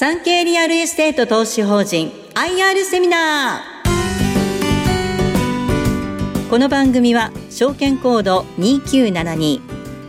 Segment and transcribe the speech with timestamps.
[0.00, 6.48] サンケイリアルエステート投資法人 IR セミナー。
[6.48, 9.60] この番組は証券コード2972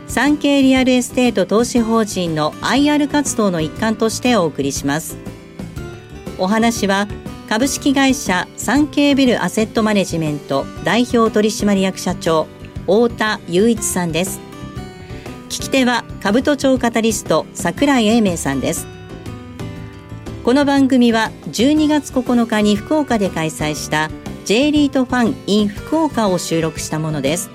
[0.08, 5.18] サンケイリアルエステート投資法人の IR 活動の一環としてお送りします。
[6.38, 7.10] お話は
[7.50, 12.48] 株式会社サンケイビルアセットマネジメント代表取締役社長
[12.86, 14.40] 太田雄一さんです。
[15.50, 19.01] 聞き手は兜町カタリスト櫻井英明さんです。
[20.44, 24.10] この番組は12月9日に福岡で開催した
[24.44, 27.52] J リートファン in 福岡を収録したものです。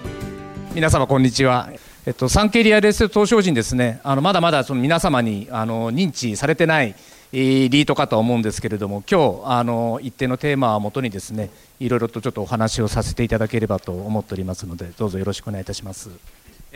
[0.73, 1.69] 皆様こんにちは。
[2.07, 4.01] えっと、産経リアルエステ投資法人ですね。
[4.05, 6.95] あのまだまだその皆様にあの認知されてない
[7.33, 11.51] リートかと思うんですけれども今日あの一定のテーマをもとにですね
[11.81, 16.09] いろいろとちょっとお話をさせていただければと思っておりますのでどうぞよろしくお願いいたします。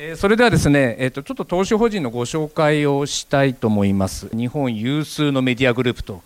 [0.02, 4.34] えそれではですね、えー、とちょっと投資法人のご紹介をしたいと思います。
[4.34, 6.22] 日本有数のメディアグループと、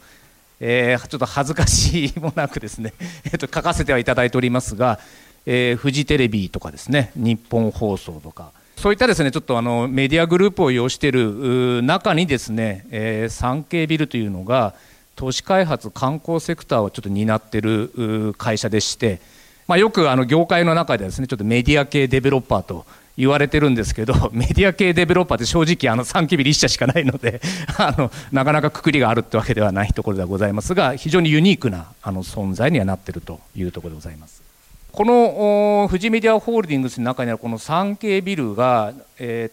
[0.60, 2.94] えー、ちょっと恥ずかしいもなくですね、
[3.26, 5.00] えー、と書かせてはいただいておりますが、
[5.44, 14.74] えー、フジテレビとかですね日本放送とかそういったですねちょっとあのメディアグループを要している中にですね、えー、産経ビルというのが
[15.16, 19.20] 都市開発観光セクターをちょっと担っている会社でして、
[19.66, 27.40] まあ、よくあの業界の中ではですねちょっとメディア系デベロッパーと言われてるんですけど メディア系デベロッパーって正直あの産経ビル1社しかないので
[27.78, 34.42] あのなかなかくくりがあるってわけではないところではございますが非常にユニークなあの存在にはなっているというところでございます。
[34.90, 38.94] この富士メディアホールディングスの中にあるこの産経ビルが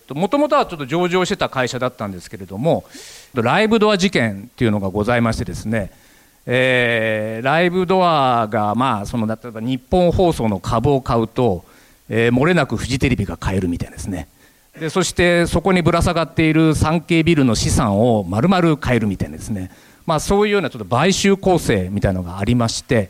[0.09, 2.83] もともとはちょっと上場してた会社だったんですけれども
[3.33, 5.91] ライブドア事件っていうのがございましてですね、
[6.45, 11.65] えー、ライブドアがまあその例えば日本放送の株を買うと、
[12.13, 14.27] えー、漏れなくフジテレビが買えるみたいですね。
[14.77, 19.71] でそしてそこにぶら下がっている産経ビルの資産を丸々買えるみたいなですね。
[20.05, 23.09] まあそういうようなちょっと買収構成みたいなのがありまして。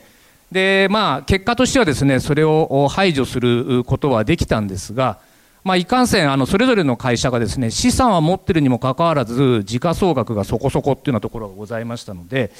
[0.51, 5.19] でまあ、結果としてはですねそれを排除することはできたんですが、
[5.63, 12.51] まあ、いかんせんあのそれぞれの会社がですね資産は持ってるにもかかわらず時価総額がそこそこっていうようなところがございましたので、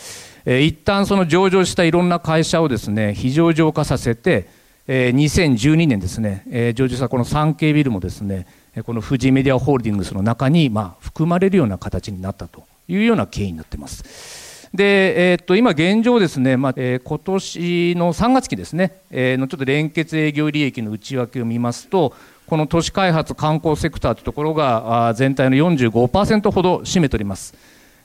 [0.45, 4.47] えー、一旦その上場したいろんな会社をですね非上場化させて、
[4.87, 8.47] えー、2012年ですね、えー、上場したこの産経ビルもですね
[8.85, 14.69] この富士メディアホールディングスの中にまあ含まれるような形になったというような経緯になっています。
[14.73, 22.13] で、えー、っと今現状ですね、まあえー、今年の3月期ですね、えー、のちょっと連結営業利益の内訳を見ますと、
[22.47, 27.53] この都市開発観光セクターというところが全体の45%ほど占めております。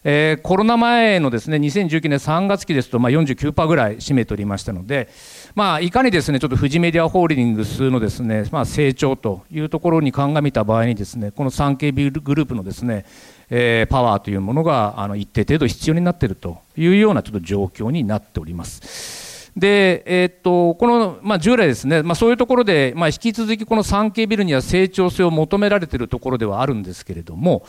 [0.08, 5.08] えー、コロナ前のですね2019年3月期ですと、まあ、49%ぐらい占めておりましたので、
[5.56, 13.04] まあ、いかにですねちょっと富士メディアホールディングスのですね、まあ、成長というところに鑑みた場合にですねこの産経ビルグループのですね
[13.48, 19.52] えー、パワーというものがあの一定程度必要になっているというようなちょっと状況になっております。
[19.56, 27.64] で、えー、っとこの、まあ、従来ですね、まあ、そういうところで、まあ、引き続きこの産経ビルには成長性を求められているところではあるんですけれども、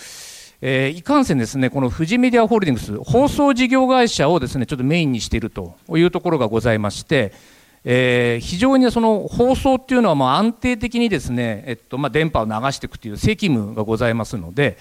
[0.62, 7.32] えー、いかんせんですね、この富士メディアホールディングス、放送事業会社をですねちょっとメインにしているというところがございまして、
[7.84, 14.78] えー、非常にその放送っていうのはま安定的にですね、えっとま、電波を流していくという責務がございますので、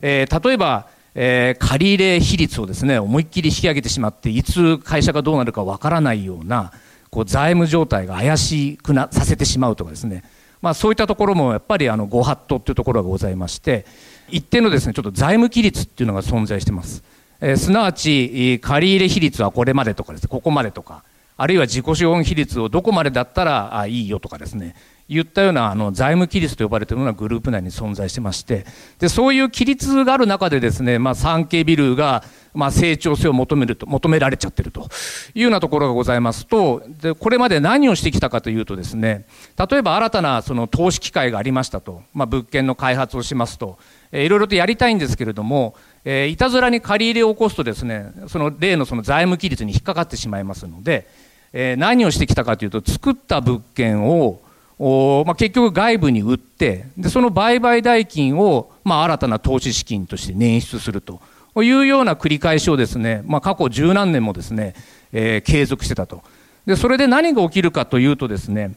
[0.00, 6.72] えー、例えば、えー、借入比率をですね思いっきり引き上げてしまっていつ会社がどうなるかわからないような
[7.10, 10.24] こう財務状態が怪しくなさせてしまうとかですね、
[10.62, 13.86] まあ、そういったところもやっぱりあのご法度というところがございまして
[14.28, 17.02] 一定のですねちょっと財務規律っていうのが存在してます、
[17.40, 21.02] えー、すなわち借入比率はこれまでとかですここまでとか
[21.36, 24.74] あるいは自己資本比率をどこまでだったらあいいよとかですね
[25.10, 28.64] 言ったようなあの財務規律と呼ばれているようなグループ内に存在してまして
[28.98, 32.22] でそういう規律がある中でですね、まあ、産経ビルが
[32.54, 34.88] まあ成長性を求めると求められちゃってると。
[35.34, 39.26] いうようなところがございますとでこれまで何をしてきたかというとですね
[39.70, 43.78] 例えば新たなその投資機会がありましたと、まあ、物件の開発をしますと、
[44.10, 51.06] えー、いろいろとやりたいんですけれどもえー、いたずらに借り入れを起こすとですねその例のその財務規律に引っかかってしまいますので、
[51.52, 54.40] えー、何をしてきたかというと作った物件を
[54.80, 61.20] まあ、結局外部に売ってでその売買代金を、まあ、新たな投資資金として捻出すると
[61.56, 64.74] いうような繰り返しをですね、まあ、過去十何年もですね、
[65.12, 66.22] えー、継続してたと。
[66.64, 68.74] でそれで何が起きるかというとですね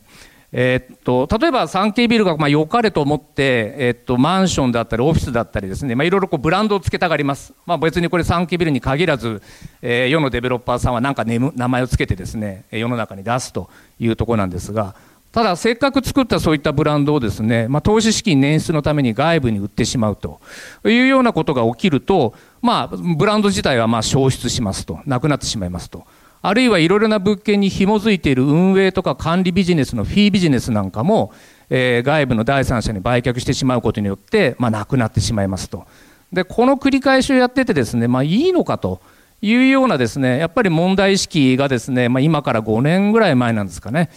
[0.56, 9.42] えー、っと例えば産経ビルがまあ良かれと思って、え、っとマンションだったりオフィスだったりですね、まあ、いろいろこうブランドをつけたがります、まあ、別にこれ産経ビルに限らず、
[9.82, 13.68] えー、世のデベロッパーさんは何か名前をつけてですね世の中に出すと
[14.00, 14.96] いうところなんですが
[15.34, 20.40] ただ、せっかく作ったそういったブランドをですね、まあ、投資資金捻出のために外部に売ってしまうと
[20.86, 26.06] いうようなことが起きると、まあ、ブランド自体はま消失しますと、なくなってしまいますと。
[26.44, 31.34] あるいはいろいろな物件に紐づいている運営とか管理ビジネスのフィービジネスなんかも、
[31.72, 35.88] えー、外部の第三者に売却してしまうことによって、まあ、なくなってしまいますと。
[36.32, 39.02] で、この繰り返しをやっててですね、まあ、いいのかと。
[39.42, 44.10] いうようなですね、やっぱり問題意識がですね、まあ、今から5年ぐらい前なんですかね、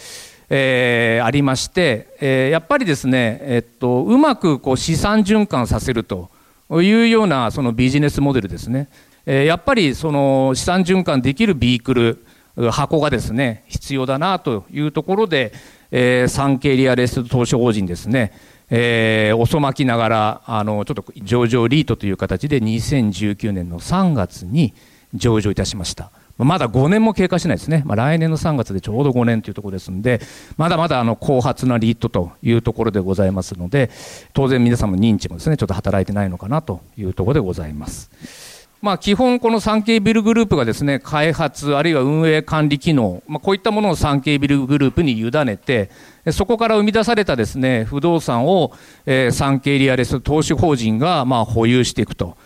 [0.49, 6.29] えー、ありまして、えー、やっぱりですね、えっと、うまくこう資産循環させると
[6.71, 8.89] いうようなそのビジネスモデルですね、
[9.25, 12.25] えー、やっぱりその資産循環できるビークル
[12.71, 15.53] 箱がですね必要だなというところで、
[15.91, 18.33] えー、産経リアルエスト投資法人ですね、
[18.69, 24.73] えー、遅まきながらあのちょっと上場リートという形で2019年の3月に
[25.13, 26.11] 上場いたしました。
[26.37, 30.21] まだ5年も経過しないですね、まあ、来年の3月でちょうど5年というところですので、
[30.55, 33.89] まだまだあの後発なリートというところでございますので、
[34.33, 38.57] 当然皆さんの認知もですねちょっと働いてないのかなというところでございます。
[38.79, 45.89] まあ、基本、この産経ビルグループがですね開発、あるいは運営管理機能、まあ、こういったものを産経ビルグループに委ねて、
[46.31, 48.73] そこから生み出されたですね不動産を、
[49.07, 52.37] えー、産経リアレス投資法人がまあ保有していくと。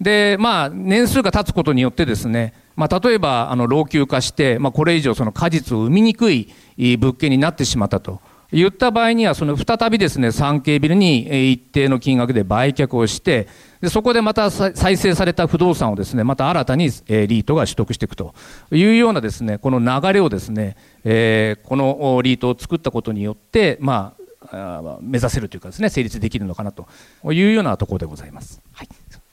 [0.00, 13.46] で、まあ、年数が経つことによってですね、まあ、例えばあの老朽化して、まあ、これ以上その果実を生みにくい物件になってしまったと言った場合には、その再びですね、産経ビルに一定の金額で売却をして、
[13.82, 18.34] でそこでまた再生された不動産をですね、また新たにリートが取得していくと
[18.72, 24.14] いうようなですね、この流れをですね、えー、このリートを作ったことによって、ま
[24.50, 26.88] あ、目指せるというかですね、成立できるのかなと
[27.30, 28.62] いうようなところでございます。
[28.72, 28.88] はい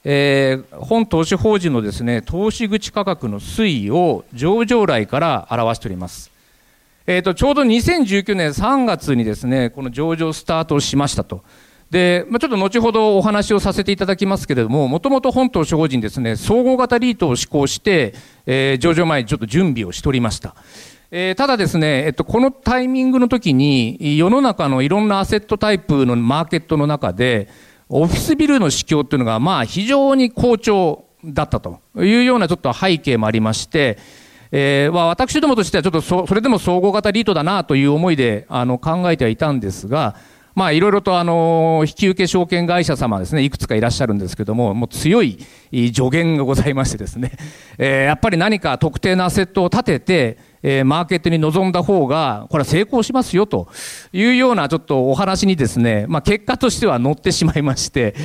[0.08, 6.32] えー、本投資法人のですね投資口価格の推移を上場来から表しております。
[7.08, 11.44] えーと、ちょうど2019年3月にですねこの上場スタートしましたと。
[11.90, 18.14] で、まあ、ちょっと後ほどお話をさせていただきますけれども、もともと本投資法人ですね、総合型リートを施行して、
[18.46, 20.56] えー、上場前にちょっと準備をしておりました。
[21.12, 27.48] えー、ただですね、えっと、このタイミングの時に、世の中のいろんなアセットタイプのマーケットの中で、
[27.90, 33.98] オフィスビルの市況っていうのが、まあ、非常に好調だったというようなちょっと背景もありまして、
[34.52, 40.16] えー、私どもとしてはちょっとそそれでも総合型リートだなという思いであの考えてはいたんですが、
[40.56, 45.40] まあ、いろいろとあの引き受け証券会社様ですねいくつかいらっしゃるんですけどももう強い
[45.94, 47.32] 助言がございましてですね、
[47.78, 53.68] えー、やっぱり何か特定のアセットを立ててえー、マーケットに臨んだ方が、これは成功しますよと
[54.12, 58.16] いうようなちょっとお話にですね、まあ、結果としては乗ってしまいまして、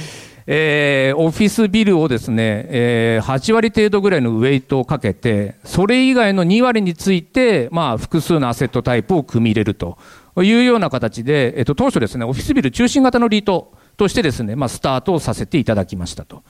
[0.46, 9.98] えー、オフィスビルをですね、えー、8割程度ぐらいのウェイトをかけて、それ以外の2割について、まあ、複数のアセットタイプを組み入れると
[10.38, 16.42] いうような形で、えっと、当初ですね、オフィスビル中心型のリートとしてですね、まあ、スタートをさせていただきましたと。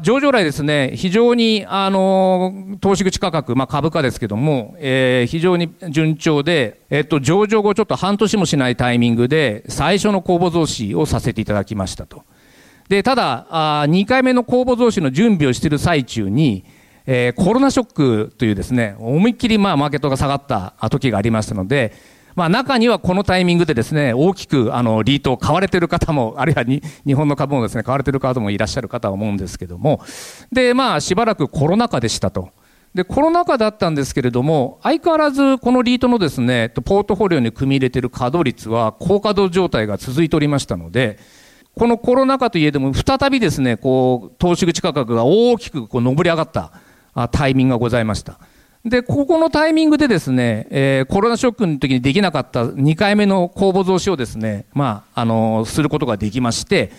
[0.00, 12.24] 上場来ですね、非常に、あの、投資口価格、まあ、株価ですけども、えー、非常に順調で、えっと、上場後ちょっと半年もしないタイミングで、最初の公募増資をさせていただきましたと。
[12.88, 16.64] で、ただ、あ2回目の公募増資の準備をしている最中に、
[17.06, 21.92] えー、コロナショックというですね、思いっきりまあマーケットが下がった時がありましたので、
[22.34, 30.00] まあ、中にはこのタイミングでですね大きくあのリートを買われている方もあるいはに日本の株もですね買われている方もいらっしゃるかと思うんですけども
[30.50, 32.50] でまあしばらくコロナ禍でしたと。
[32.94, 41.18] でコロナ禍だったんですけれども相変わらずこのリートのですねポートフォリオに組み入れている稼働率は高稼働状態が続いておりましたので
[41.74, 46.72] このコロナ禍といえども再びですねこう投資口価格が大きくこう上り上がった
[47.30, 48.38] タイミングがございました。
[48.84, 56.90] で、ここのタイミングでですね、えー、コロナショックの時にできなかった2回目の公募増資をですね、まあ、あのー、することができまして、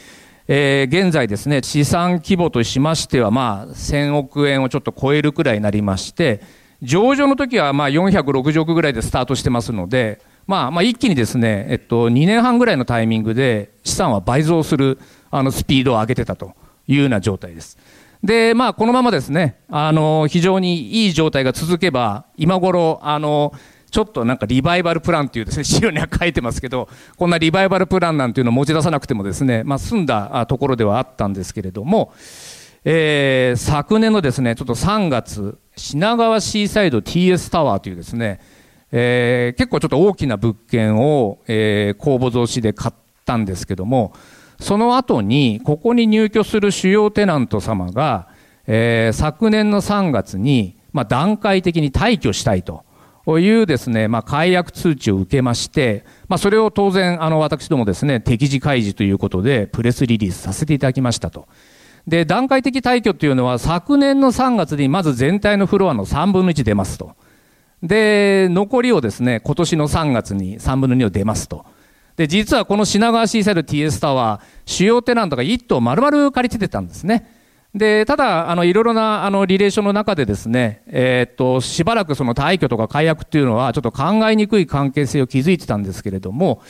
[0.47, 6.41] えー、現在ですね、資産規模としましては、まあ、1000億円をちょっと超えるくらいになりまして、
[6.83, 14.99] 上場の時はまあ460億ぐらいでスタートしてますので、まあ、まあ一気にですね、えっと、2年半ぐらいのタイミングで資産は倍増する
[15.31, 16.53] あのスピードを上げてたと
[16.87, 17.77] いうような状態です。
[18.23, 23.53] で、まあ、このままですね、あの、非常にいい状態が続けば、今頃、あの、
[23.91, 26.87] ちょっとなんかリバイバルプランっていうですね、資料には書いてますけど、
[27.17, 32.13] こんなリバイバルプランなんていうのを持ち出さなくてもですね、まあ、済んだところではあったんですけれども、
[32.85, 38.39] えー、昨年のですね、ちょっと3月、品川シーサイド TS タワーというですね、
[38.91, 44.13] えー、結構ちょっと大きな物件を、えー、公募増資で買ったんですけども、
[44.63, 48.29] その後に、ここに入居する主要テナント様が、
[48.65, 52.85] えー、昨年の3月に、まあ、段階的に退去したいと
[53.27, 61.49] いうですね、まあ、解約通知を受けまして、まあ、それを当然、あの、私どもですね、適時開示ということで、プレスリリースさせていただきましたと。
[62.07, 67.17] で、段階的退去というのは、昨年の3月にまず全体のフロアの3分の1出ますと。
[67.81, 71.65] で、残りをですね、今年の3月に3分の2を出ますと。
[72.15, 77.27] で、実はこの品川シーサイド TS タワー、主要テナントが1棟丸々借りててたんですね。
[77.73, 86.61] で、ただ、あの、いろいろな、あの、リレーションの中でですね、えー、っと、しばらくその退去とか解約っていうのは、ちょっと考えにくい関係性を築いてたんですけれども、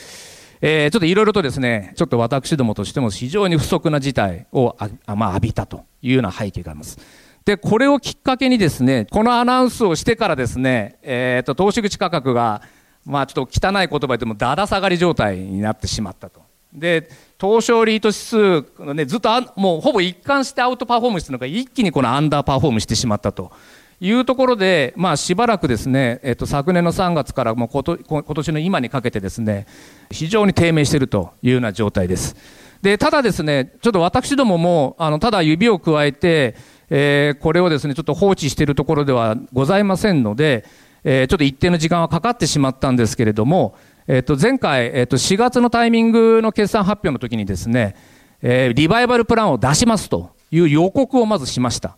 [0.62, 6.98] えー、ちょっといろいろとですね、ちょっと私どもとしても非常に不足な事態をあ、まあ、浴びたというような背景があります。
[7.44, 12.62] で、これをきっかけにですね、このアナウンスをしてからですね、えー、っと、投資口価格が、
[13.06, 16.42] まあ、ちょっと汚い言葉でもだだ下がり状態になってしまったと。
[16.74, 23.52] で、東証リート指数、ね、ずっとあもうほぼ一貫してアウトパフォームしてるのが一気にこのアンダーパフォームしてしまったと
[24.00, 29.68] いうところで、まあ、しばらくですね、えっと、昨年の3月からもうこと今年の今にかけてですね
[30.12, 32.36] 非常に低迷しているというような状態です。
[32.82, 36.56] でただですねちょっと私どももあのただ指を加えて、
[36.90, 40.66] えー、これをですねちょっと放置しているところではございませんので、
[41.04, 43.76] えー、ちょっと一定の時間はかかってしまったんですけれども
[44.08, 47.96] えっと、前回、えっと、4月のタイミングの決算発表の時にですね、
[48.42, 51.98] えー、リバイバルプランを出しますという予告をまずしました。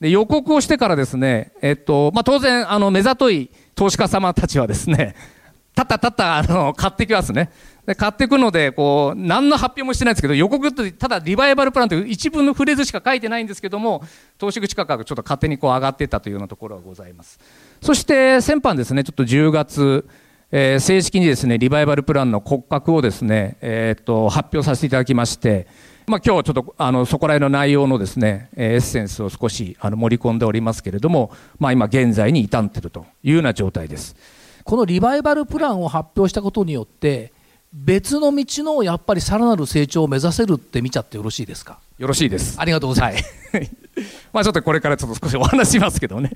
[0.00, 5.14] で予告をしてからですね、えっと、まあ、当然、あの、目ざとい投資家様たちはですね、
[5.74, 7.50] たったたった、あの、買ってきますね。
[7.86, 14.02] で、買っていくので、こう、何の発表もしてないんですけど、予告って、ただリバイバルプランという一文のフレーズしか書いてないんですけども、
[14.36, 17.38] 投資口価格ちょっと勝手にこう上がっていったというようなところがございます。
[17.86, 20.08] そして、先般ですね、ちょっと10月、
[20.50, 25.68] えー、正式にですね、リバイバルプランの骨格をですね、えー、っと、発表させていただきまして、
[26.08, 34.16] まあ、今日ちょっとあのそこら辺の内容のですね、エッセンスを少しあの盛り込んでおりますけれども、まあ、今現在に至っているというような状態です。
[34.64, 37.32] このリバイバルプランを発表したことによって、
[37.72, 41.78] 別の道のやっぱりさらなる成長を目指せるって見ちゃってよろしいですか？
[41.98, 42.56] よろしいです。
[42.60, 43.24] ありがとうございます。
[43.52, 43.70] はい
[44.32, 46.30] まあちょっとこれからちょっと少しお話しますけどね。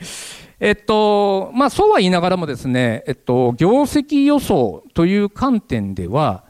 [0.59, 6.45] えっと、まあそうは言いながらもですね、えっと、業績予想という観点では、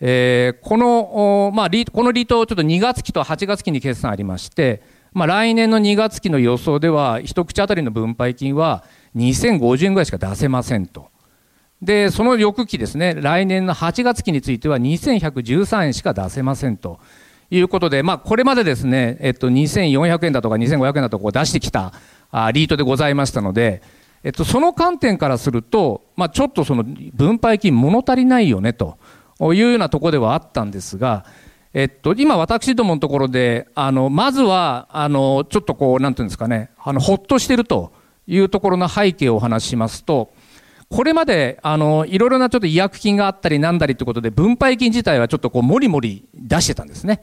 [0.00, 4.82] えー、この、まあ、このリート、ちょっと2月期と8月期に決算ありまして、
[5.12, 11.08] まあ、来年の2月期の予想では、一口当たりの分配金は2050円ぐらいしか出せませんと。
[11.80, 16.98] で、その翌期ですね、来年の8月期については2113円しか出せませんと。
[17.50, 21.92] いうことで、まあ、これまでですね、えっと、2400円だとか2500円だとか出してきた
[22.30, 23.82] あリートでございましたので、
[24.24, 26.84] えっと、その観点からすると、まあ、ちょっとその
[27.14, 28.98] 分配金物足りないよねと
[29.40, 31.24] いうようなところではあったんですが、
[31.72, 37.92] えっと、今私どものところで、あの、まずは、あの、ちょっとこう、なんていうんですかね、あの、ほっとしてると
[38.26, 40.32] いうところの背景をお話ししますと、
[40.88, 47.22] これまで、あの、いろいろなちょっと違約金があったりなんだりということで、分配金自体はちょっとこう、もりもり出してたんですね。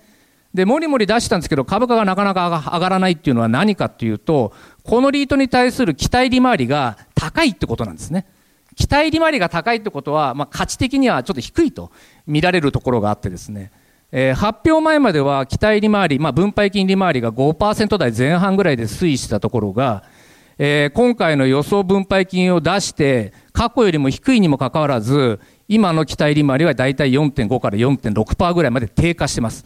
[0.53, 8.25] で、もりもり出したんですけど、株価がなかなか上がらないっていうのは何かっていうと、このリートに対する期待利回りが高いってことなんですね。
[8.75, 11.91] 期待利回りが高いってことは、まあ、価値的にはちょっと低いと
[12.27, 13.71] 見られるところがあってですね、
[14.11, 20.03] えー、発表前までは期待利回り、まあ、分配金利回りが5%台前半ぐらいで推移したところが、
[20.57, 29.65] えー、今回の予想分配金を出して、過去よりも低いにもかかわらず、今の期待利回りはだいたい4.5から4.6%ぐらいまで低下してます。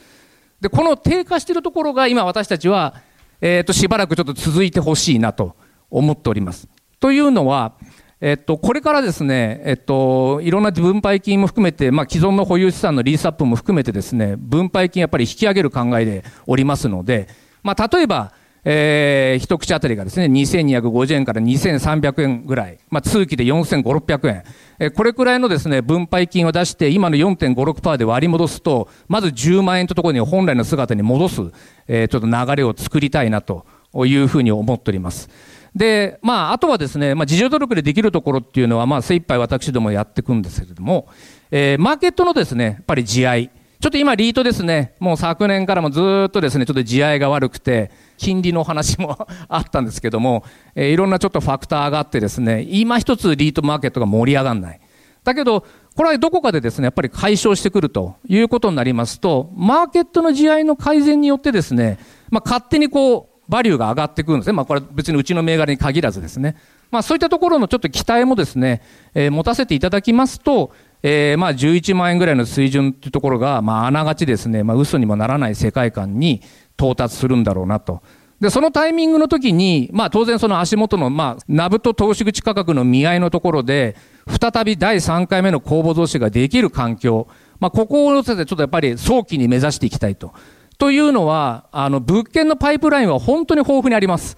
[0.62, 2.96] で、この低下しているところが今私たちは、
[3.42, 5.56] え、ー、と、しばらくちょっと続いてほしいなと
[5.90, 6.68] 思っております。
[7.00, 7.74] というのは、
[8.20, 17.28] えっと、これからですね、えっと、いろんな分配金も含めて、まあ、既存の保有資産のリースアップも含めてですね、分配金やっぱり引き上げる考えでおりますので、
[17.62, 18.34] まあ、例えば、
[18.70, 24.44] えー、一口当たりがですね、2250円から2300円ぐらい、まあ、通期で4500、600円、
[24.80, 31.42] えー、これくらいのですね、分配金を出して、今の4.56%で割り戻すと、まず10万円とところに本来の姿に戻す、
[31.88, 35.30] えー、ちょっと流れを作りたいなというふうに思っております。
[35.74, 41.08] で、まあ、あとはですね、まあ、自助努力でできるところっていうのは、まあ、精一杯私どもやっていくんですけれども、
[41.52, 50.44] えー、マーケットのですね、やっぱり地合い、ちょっと今、リートですね、もう昨年からもずっとですね、ちょっと地合いが悪くて、金利の話も あったんですけども、
[50.74, 54.80] えー、いろんなちょっとファクターがあってですね、今一つリートマーケットが盛り上がらない。
[55.24, 55.64] だけど、
[55.96, 62.00] これはどこかでですね、やっぱり解消してくるということになりますと、マーケットの地合いの改善によってですね、
[62.32, 64.54] まあ、勝手にこう、バリューが上がってくるんですね。
[64.54, 66.56] まあ、これは別にうちの銘柄に限らずですね。
[66.92, 68.82] まあ、そういったところのちょっと期待もですね、
[69.14, 70.72] えー、持たせていただきますと、
[71.04, 76.42] えー、まあ11万円ぐらいの水準というところが、まああながちですね、まあ嘘にもならない世界観に
[76.78, 78.02] 到達するんだろうなと。
[78.40, 83.96] で、そのタイミングの時に、まあ当然その足元の、まあ、ナブと投資口価格の見合いのところで、
[84.40, 87.28] 再び第3回目の公募増資ができる環境、
[87.60, 90.34] まあここを乗せてちょっとやっぱり早期に目指していきたいと。
[90.78, 94.38] というのは、あの、物件のパイプラインは本当に豊富にあります。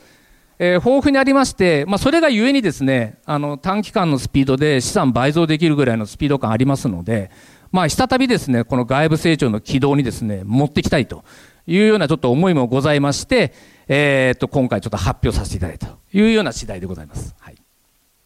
[0.62, 7.32] えー、豊富にありまして、まあ、それがゆえにですね、あの、短期間のスピードで資産倍増できるぐらいのスピード感ありますので、
[7.72, 11.24] まあ、再びですね、この外部成長の軌道にですね、持っていきたいと
[11.66, 13.54] いうようなちょっと思いもございまして、
[13.88, 17.36] えー、っと、今回ちょっと発表させていただいたというような次第でございます。
[17.40, 17.56] はい。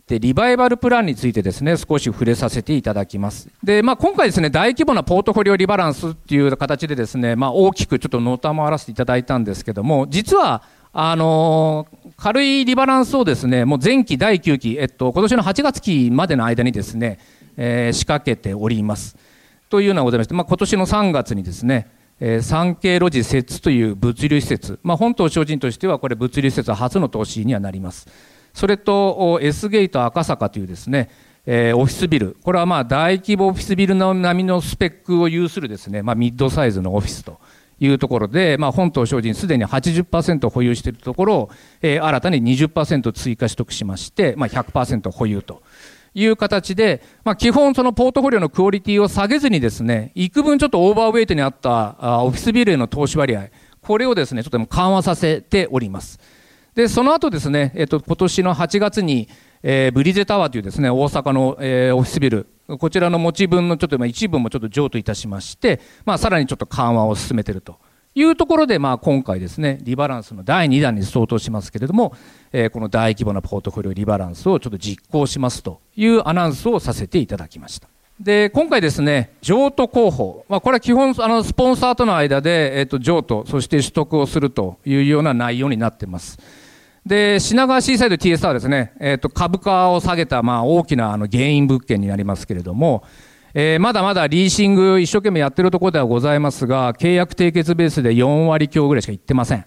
[0.08, 3.50] で、リバイバルプランについてですね、少し触れさせていただきます。
[3.64, 10.64] で、まあ、今回ですね、大規模なポートフォリオリバランスっていう形でですね、まあ、大きくちょっとのたまわらせていただいたんですけども、実は、
[10.96, 17.18] あの、軽いリバランスをですね、もう前期第9期、えっと、今年の8月期までの間にですね、
[17.58, 19.18] えー、仕掛けております。
[19.70, 21.88] というのがございまして、まあ、今年の3月にですね、
[22.20, 28.08] えー、産経路地設という物流施設、まあ、本島精進としてはこれ物流施設初の投資にはなります。
[28.54, 31.10] それと S ゲート赤坂というですね、
[31.48, 37.40] えー、オフィスビル、これはまあ大規模オフィスビルの並みのスペックを有するですね、まあ、ミッドサイズのオフィスと
[37.80, 41.50] いうところで、まあ、本島精進すでに80%保有しているところを、
[41.82, 45.62] えー、新たに20%追加取得しまして、まあ、100%保有と。
[46.16, 53.48] いう形で、まあ、基本そのポートフォリオのクオリティを下げずにですね、幾分ちょっとオーバーウェイトにあったあオフィスビルへの投資割合、
[53.82, 56.20] これをですね、ちょっと緩和させております。
[56.76, 59.28] で、その後ですね、えっと、今年の8月に、
[59.64, 67.78] えー、ブリゼタワーというですね、大阪の、えー、オフィスビル、こちらの持ち分のちょっと、一部もちょっと譲渡いたしまして、まあ、さらにちょっと緩和を進めていると
[68.16, 72.16] いうところで、まあ、今回ですね、リバランスの第2弾に相当しますけれども、
[72.52, 77.88] えー、この大規模なポートフォリオリバランスをちょっと実行しますというアナウンスをさせていただきました。
[78.20, 80.46] で、今回ですね、譲渡候補。
[80.48, 86.38] まあ、これは基本、あの、スポンサーとの間で、え、ー、と、譲渡、そして取得をするというような内容になっています。
[87.06, 93.04] で、品川シーサイド TS はですね、え、ー、と、株価を下げた、まあ、大きな、あの、原因物件になりますけれども、
[93.54, 99.66] えー、まだまだリーシング一生懸命やってるところではございますが、契約締結ベースで4割強ぐらいしかいってません。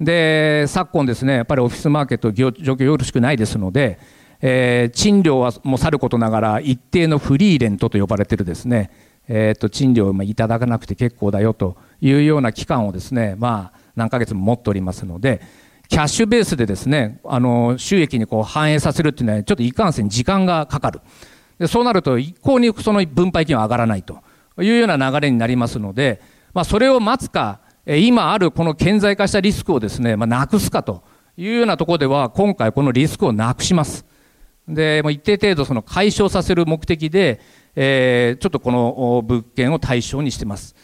[0.00, 3.98] で、昨今ですね、やっぱりオフィスマーケット状況よろしくないですので、
[4.40, 8.90] えー、賃料はもさることながら一定のフリーレントと呼ばれてるですね、
[9.28, 15.42] え、ー、と、賃料をいただかなくて結構だよというような期間をですね、まあ、何ヶ月も持っておりますので、
[15.90, 21.00] キャッシュベースでですね、あの、収益にこう反映させるっていうのは、ちょっといかんせん時間がかかる。
[21.58, 24.20] で、そうなると一向にその分配金は上がらないと
[24.60, 26.22] いうような流れになりますので、
[26.54, 31.02] まあ、それを待つか、今あるこの顕在化したリスクをですね、まあ、なくすかと
[31.36, 34.06] いうようなところでは、今回このリスクをなくします。
[34.68, 37.40] で、もう一定程度その解消させる目的で、
[37.74, 40.76] えー、ちょっとこの物件を対象にしてます。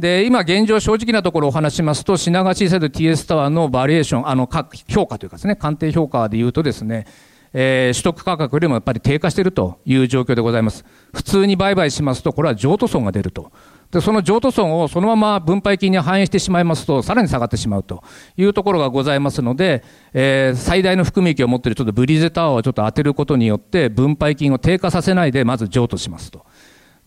[0.00, 4.48] で、今現状正直なところお話しますと、品川シーサイド TS タワーのバリエーション、あの、
[4.88, 7.06] 評価というかですね、鑑定評価で言うとですね、
[7.52, 10.84] えー、取得価格よりもやっぱり低下しているという状況でございます。
[11.12, 13.52] 普通に売買しますと、これは譲渡損が出ると。
[13.90, 18.02] で、その譲渡損をそのまま分配金に反映してしまいますと、さらに下がってしまうと
[18.36, 19.82] いうところがございますので、
[20.12, 26.46] えー、最大の含み益を持っているちょっとブリーゼタワーをちょっと当てることによって、分配金を低下させないで、まず譲渡しますと。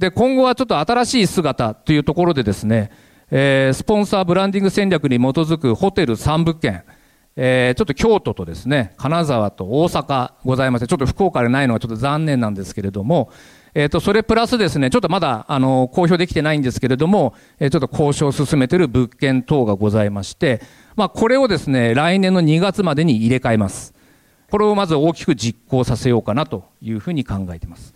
[0.04, 2.92] で、今後はちょっと新しい姿というところでですね、
[3.32, 6.84] えー、スポンサーブランディング戦略に基づくホテル3物件、
[7.38, 13.32] えー、ちょっと京都とですね、金沢と大阪ございまして、ちょっと福岡でないのはちょっと残念なんですけれども、
[13.74, 20.62] えっ、ー、と、それプラスですね、ちょっとまだ、あの、公表できてないんですけれども、えー、ちょっと交渉を進めている物件等がございまして、
[20.98, 23.94] まあ、これをですね、来年の2月までに入れ替えます。
[24.52, 27.93] これをまず大きく実行させようかなというふうに考えています。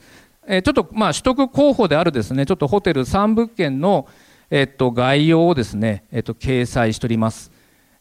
[0.48, 4.08] え、ちょっと、まあ、取得候補であるですね、ちょっとホテル3物件の、
[4.50, 7.52] えっと、概要をですね、えっと、掲載しております。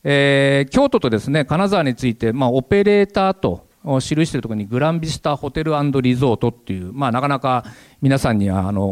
[0.04, 3.66] えー、京都とですね、金沢について、まあ、オペレーターと
[4.00, 7.64] 記しているところにグランビスタホテルリゾートっていう、まあ、なかなか
[8.02, 8.82] 皆さんにはあの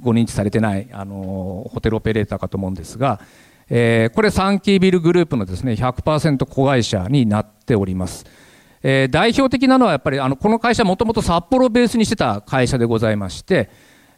[0.00, 3.20] ご認知されてないあのホテルオペレーターかと思うんですが、
[3.68, 8.26] えー、これサンキービルグループのですね100%子会社になっております。
[8.82, 13.70] えー、代表的なのはやっぱりあのこの会社もともと札幌をベースにしてた会社でございまして、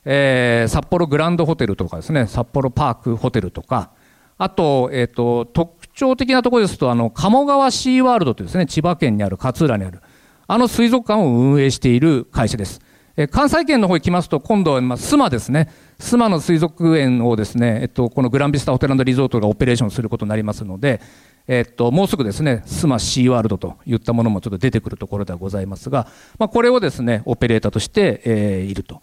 [0.04, 3.90] えー、札幌グランドホテルとかですね札幌パークホテルとか
[4.36, 10.00] あと,、えーと、と徴的なところですと、あの、鴨川シーワールドというですね、千葉県にある、勝浦にある、
[10.46, 12.80] あの水族館を運営している会社です。
[13.16, 15.70] え関西圏の方に来ますと、今度は、まあ、スマですね。
[16.00, 21.00] スマの水族園をですね、えっと、このグランビスタホテルリゾートがオペレーションすることになりますので、
[21.46, 26.06] えっと、もうすぐですね、スマシーワールドといったものもちょっと出てくるところではございますが、
[26.38, 29.02] まあ、これをですね、オペレーターとして、えー、いると。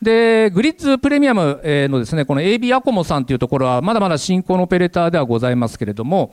[0.00, 6.32] で、グリッツプレミアムのですね、この AB アコモさんというところは、まだまだ新興のオペレーターではございますけれども、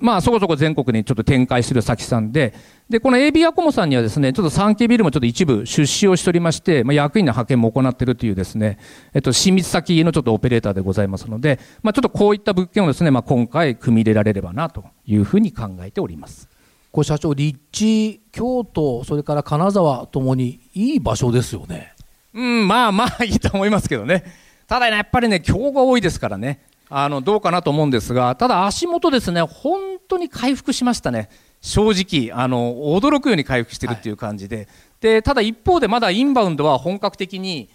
[0.00, 2.54] まあ、そこそこ全国にちょっと展開する先さんで、
[2.88, 8.78] で、この AB アコモさんにはですね、ちょっと産経ビルもちょっと一部出資をしておりまして、まあ、役員の派遣も行っているというですね、
[9.14, 16.48] えっと、親密先のちょっとオペレーターでございますので、まあ、ちょっとこういった物件をですね、まあ、今回組み入れられればなというふうに考えております。
[16.92, 21.94] これ社長、立地、京都、それから金沢ともにいい場所ですよね。
[22.32, 24.24] うん、まあまあいいと思いますけどね。
[24.66, 26.60] ただね、やっぱりね、競合多いですからね。
[26.88, 34.66] あのどうかなと思うんですが、ただ足元ですね、本当に回復しましたね、正直、あの驚くように回復しているっていう感じで、はい、
[35.00, 37.68] でただ一方でまだインバウンドは本格的に、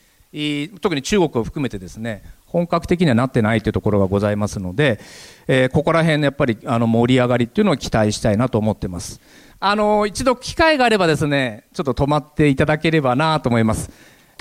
[0.79, 4.99] 特に中国を含めてですね、本格的にはなってないというところがございますので、
[5.47, 9.21] えー、ここら辺のやっぱりあの盛り上がりっていうのを期待したいなと思ってます。
[9.59, 13.91] あの一度機会があればですね、ちょっと泊まっていただければなと思います。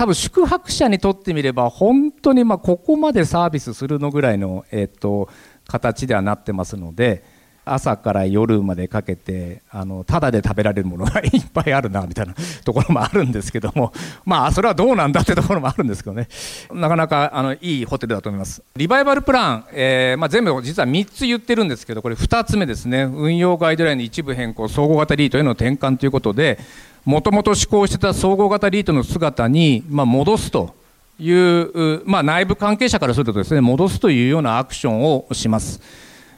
[0.01, 5.29] 多分宿泊者にとってみれば本当にまここまでサービスするのぐらいの、えっと、
[5.69, 7.23] 形ではなってますので
[7.67, 12.35] 朝から夜までかけてあのただで食べられるものがいっぱいあるなみたいな
[12.65, 13.93] ところもあるんですけども
[14.25, 16.29] まあそれはどうなんだってところもあるんですけどね。
[16.73, 18.63] なかなかあのいいホテルだと思います。
[18.77, 23.03] リバイバルプラン、えーまあ、全部実は3つ言ってるんですけどこれ2つ目ですね。
[23.03, 26.59] 運用ガイドラインの一部変更総合型リートへの転換ということで
[27.05, 30.75] もともと施行してた総合型リートの姿に、まあ、戻すと
[31.19, 35.81] いう、まあ、内部関係者からするとですね戻すというようなアクションをします。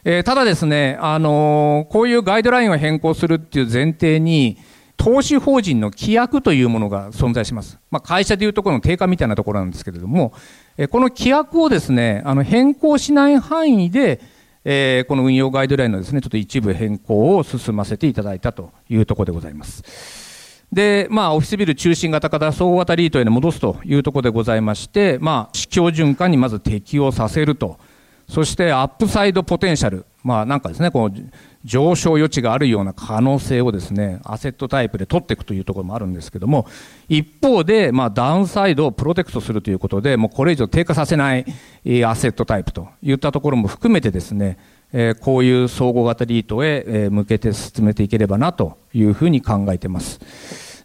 [0.04, 4.58] えー、ただですね、あのー、こういうガイドラインを変更するっていう前提に
[4.96, 7.78] 投資法人の規約というものが存在します。
[7.90, 10.32] まあ、会社でいうところの定価みたいなところなんですけれども、
[10.76, 14.20] えー、この規約をですね、あの変更しない範囲で、
[14.64, 20.21] えー、この運用ガイドラインのですね、ちょっと一部変更を進ませていただいたというところでございます。
[20.72, 27.78] で、まあ、オフィスビル中心型から総合型リートへ戻すというところでございまして、まあ、市況循環にまず適用させると。
[28.28, 30.06] そしてアップサイドポテンシャル。
[30.24, 31.12] まあ、なんかですね、こう、
[31.64, 36.66] 上昇余地があるような可能性をですね、アセットタイプで取っていくというところもあるんですけども、
[37.08, 41.44] 一方で、まあ、ダウンサイドをプロテクトするということで、もうこれ以上低下させない
[42.06, 44.56] アセットタイプといったところも含めてですね、
[44.92, 50.20] え、こういう総合型リートへ、え向けて進めていければなというふうに考えています。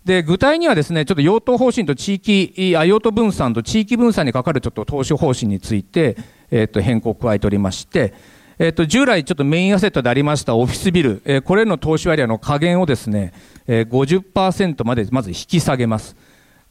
[0.07, 6.15] で、具体にはですね、ちょっと用途方針と地域、あ用途分散と地域分散にかかるちょっと投資方針について、
[6.49, 8.13] えっ、と、変更を加えておりまして、
[8.57, 13.33] えっ、と、従来ちょっとメインアセットでありましたオフィスビル、え、これの投資割合の下限をですね、
[13.67, 16.15] え、50%までまず引き下げます。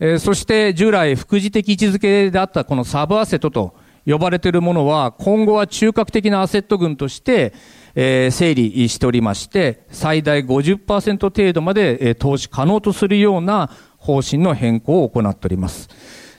[0.01, 3.75] え、そして従来副次的位置づけであったこのサブアセットと
[4.07, 7.53] 呼ばれているものは、今後は中核的なアセット群として、
[7.95, 15.89] えー、整理しておりまして、最大50%程度まで、えー、投資可能とするような方針の変更を行っております。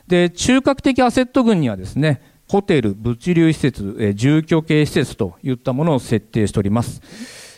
[0.07, 7.01] で、中核的アセット群にはですね、ホテル、物流施設、えー、住居系施設といったものを設定しております。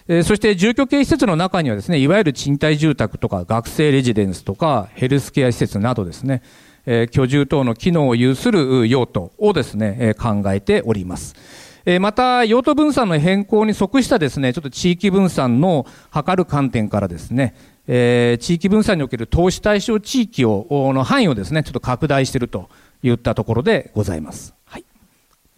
[0.08, 6.41] えー、そして住居系施設の中にはですね、いわゆる賃貸住宅とか学生レジデンスとかヘルスケア施設などですね、
[6.86, 11.36] え、居住等の機能を有する用途をですね、え、考えております。
[12.00, 17.56] また、用途分散の変更に即したですね、ちょっと地域分散の図る観点からですね、
[17.88, 22.70] え、地域分散における投資対象地域をの範囲をですね、ちょっと拡大していると
[23.02, 24.54] いったところでございます。
[24.65, 24.86] はい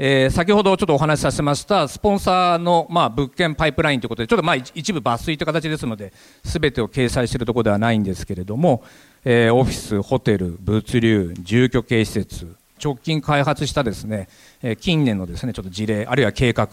[0.03, 6.11] えー、先ほどちょっとお話しさせましたスポンサーの、まあ、物件パイプラインということでちょっとまあ一部抜粋という形ですので
[6.43, 8.83] 全てを掲載しているところではないんですけれども、
[9.23, 14.27] えー、オフィス、ホテル、物流、住居系施設直近開発したですね
[14.79, 16.67] 近年のですねちょっと事例あるいは計画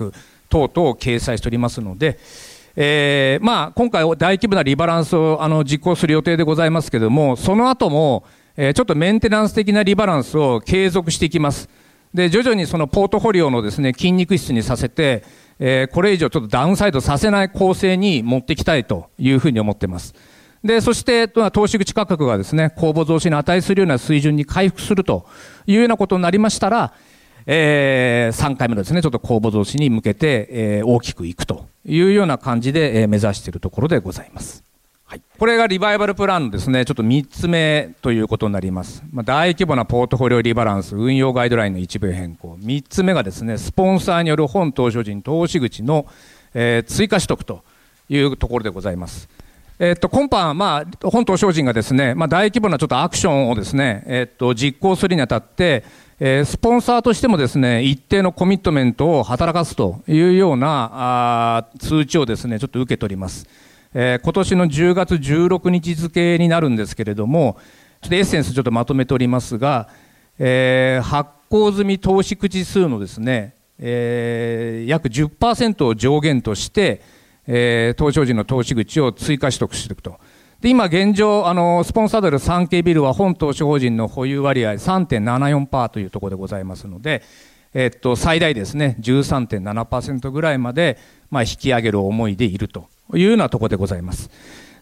[0.48, 2.18] 等々を掲載しておりますので、
[2.74, 8.24] えー、まあ今回大規模なリバランスをあの実行する予定でございますけれどもその後も、
[8.56, 11.68] えー、ちょっとメンテナンス的なリバランスを継続していきます。
[12.14, 15.22] で徐々にそのポートフォリオのですね筋肉質にさせて、
[15.58, 20.14] えー、これ以上ちょっとダウンサイドさせない構成に持っていきたいというふうに思っています。
[20.64, 25.26] で、そして、投資口価格がですね、公募増資に値するような水準に回復すると
[25.66, 26.92] いうようなことになりましたら、
[27.46, 34.64] えー、3回目のですね、ちょっと公募増資に向けて、えー、大きくいくというような感じで、えー、目指しているところでございます。
[35.06, 39.02] はい、これがリバイバルプランのですね、ちょっと3つ目ということになります。
[39.10, 42.58] まあ、大規模なポートフォリオリバランス、運用ガイドラインの一部変更。
[42.60, 46.06] 3つ目がですね、スポンサーによる本投資人投資口の、
[46.52, 47.64] えー、追加取得と
[48.10, 49.30] いうところでございます。
[49.80, 55.84] えっと、今般、まあ、本島精進がですね、まあ、大規模なちょっとアクションをですね、えっと、実行するにあたって、
[56.18, 63.46] えー、スポンサーとしてもですね、一定のコミットメントを働かすというようなあ通知をですね、ちょっと受け取ります。
[63.94, 67.56] えー、今年の10月16日付になるんですけれども、
[68.02, 69.88] ちょっとエッセンスちょっとまとめておりますが、
[70.40, 77.00] えー、発行済み投資口数のですね、えー、約10%を上限として、
[77.50, 80.20] えー、東証人の投資口を追加取得していくと。
[80.60, 87.22] で、今現状、あの、スポンサードル 3K ビルは本投資法人の保有割合3.74%というところでございますので、
[87.74, 90.98] えっと、最大ですね、13.7%ぐらいまで、
[91.30, 94.30] まあ、引き上げる思いでいるというようなところでございます。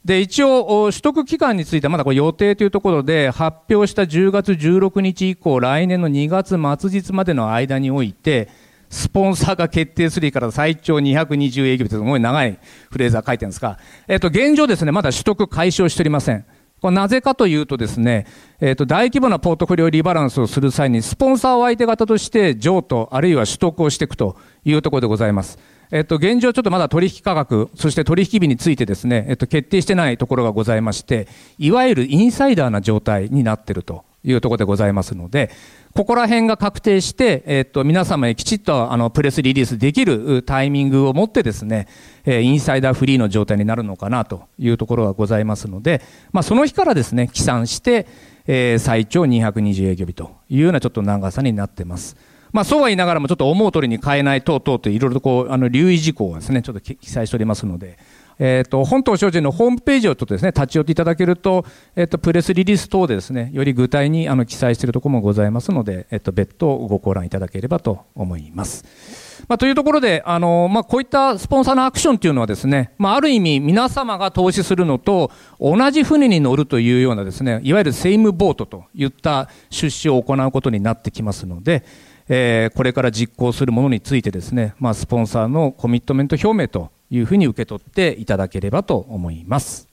[0.05, 8.49] で、一応、取得期間についてはまだこれ予定というところで、発表した10月16日以降、来年の2月末日までの間において、
[8.88, 12.59] スポンサーが決定するから最長220営業日というすごい長い
[12.90, 16.44] フレーズが書いてるんですが、えっと、現状ですね、まだ取得解消しておりません。
[16.81, 18.27] これなぜかというとですね、
[18.61, 25.59] えっと、大規模なポートフォリオリバランスをする際に、スポンサーを相手方として譲渡、あるいは取得をしていくというところでございます。
[25.90, 35.51] えっと、現状ちょっとまだ取引価格、そして取引日についてですね、えっと、決定してないところがございまして、いわゆるインサイダーな状態になっているというところでございますので、
[35.95, 41.89] ここら辺が確定して、えっと、皆様へきちっとあのプレスリリースできるタイミングを持ってですね、
[42.27, 48.07] えインサイダーフリーの状態になるのかなというところがございますので、まあ、その日からですね、起算して、
[48.49, 52.17] え、最長220営業日というようなちょっと長さになってます。
[52.53, 57.99] まあ、そうは言いながらも、ちょっと思う通りに変えない等々といろいろとこう、あの、留意事項をですね、ちょっと記載しておりますので、
[58.38, 69.27] え、ー、と、本島商事のホームページをちょっとですね、立ち寄っていただけると、え、ー、と、プレスリリース等でですね、より具体にあの記載しているところもございますので、え、ー、と、別途ごご覧いただければと思います。
[69.49, 81.85] まあ、というところで、あの、まあ、こういったスポンサーのアクションというのはですね、まあ、ある意味皆様が投資するのと同じ船に乗るというようなですね、いわゆるセイムボートといった出資を行うことになってきますので、
[82.29, 89.88] えー、これから実行するものについてですね、まあ、スポンサーのコミットメント表明というふうに受け取っていただければと思います。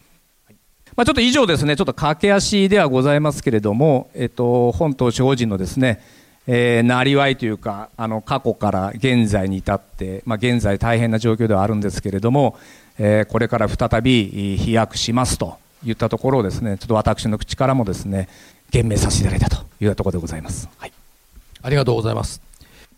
[0.95, 6.01] まあ、ちょっと以上ですね、ちょっと駆け足ではございますけれども、えっと、本島地方人のですね、
[6.45, 12.57] えー、なりわいというか、あの、過去から現在に至って、まあ、現在大変な状況ではあるんですけれども、
[12.99, 18.27] えー、これから再び飛躍しますといったところをですね、ちょっと私の口からもですね、
[18.69, 20.69] 言明させていただいたというところでございます。
[20.77, 20.93] はい。
[21.61, 22.41] ありがとうございます。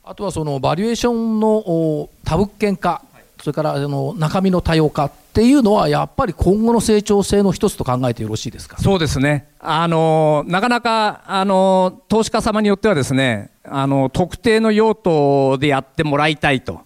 [0.04, 3.04] あとはそのバリエーションの多物件化、
[3.42, 8.78] それからあの中身の多様化っていうのは、やっぱり今後の成長性の一つと考えてよろしいですか？
[8.78, 16.82] そうですね、あのなかなかあの投資家様によっては、ですねあの特定の用途でやってもらいたいと。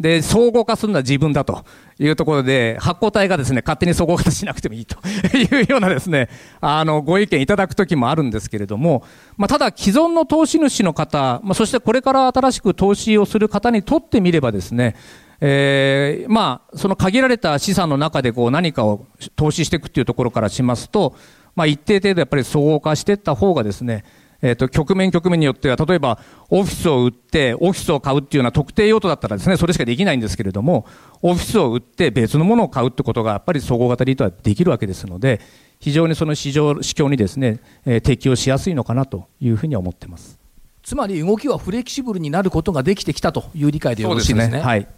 [0.00, 1.64] で、総合化するのは自分だと。
[2.00, 4.96] いうところで、発行体がですね、勝手に総合化しなくてもいいと。
[5.36, 6.28] いうようなですね、
[6.60, 9.02] あの、ご意見いただくときもあるんですけれども、
[9.36, 14.94] まあ、ただ既存の投資主の方、まあ、そしてこれから新しく投資をする方にとってみればですね、
[15.40, 21.14] えー、まあ、その限られた資産の中でこう何かを投資していくっていうところからしますと、
[21.54, 24.04] まあ、一定程度やっぱり総合化していった方がですね、
[24.40, 30.86] えっ、ー、と、局面局面によっては、例えば、オフィスを売って、オフィスを買うっていうような特定用途だったらですね、それしかできないんですけれども、
[31.22, 35.40] オフィスを売って別のものを買うってことが、やっぱり総合型リートはできるわけですので、
[35.80, 40.38] 非常にその市場、市況にですね、えー、適用しやすいのかなというふうに思ってます。
[40.84, 44.52] つまり動きはフレキシブルになることができてきたという理解でよろしいですね。
[44.52, 44.88] すねはい。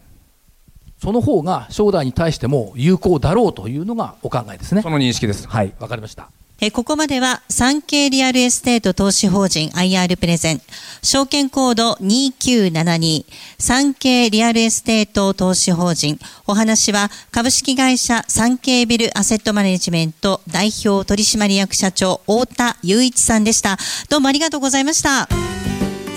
[1.03, 4.83] その方が将来に対しても有効だろうというのがお考えですね。
[4.83, 5.49] その認識です。
[5.49, 5.73] はい。
[5.81, 6.29] わかりました。
[6.63, 10.61] えここまでは産経リアルエステート投資法人 IR プレゼン、
[11.03, 13.25] 証券コード2972、
[13.59, 23.79] サンケイリアルエステート投資法人、お話は株式会社サンケイビルアセットマネジメント代表取締役社長太田雄一さんでした。
[24.11, 25.29] どうもありがとうございました。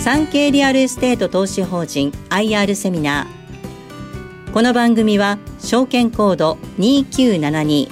[0.02, 3.43] サンケイリアルエステート投資法人 IR セミナー。
[4.54, 7.90] この番組は証券コード2972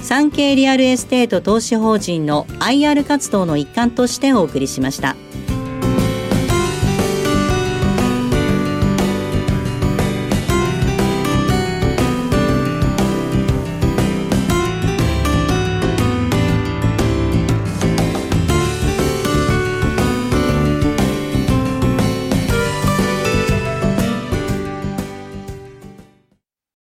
[0.00, 5.16] 産経リアルエステート投資法人の IR 活動の一環としてお送りしました。